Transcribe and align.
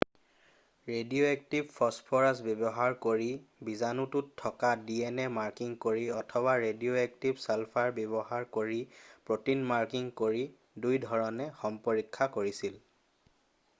radioactive 0.91 1.65
phosphorus 1.73 2.39
ব্যৱহাৰ 2.45 2.95
কৰি 3.03 3.25
বীজাণুটোত 3.67 4.31
থকা 4.43 4.71
ডিএনএ 4.87 5.27
মাৰ্কিং 5.35 5.75
কৰি 5.85 6.07
অথবা 6.21 6.55
ৰেডিঅ'এক্টিভ 6.63 7.43
ছালফাৰ 7.43 7.93
ব্যৱহাৰ 7.99 8.47
কৰি 8.57 8.79
প্ৰটিন 9.31 9.63
মাৰ্কিং 9.73 10.07
কৰি 10.23 10.43
দুইধৰণে 10.87 11.49
সম্পৰীক্ষা 11.61 12.31
কৰিছিল 12.39 12.81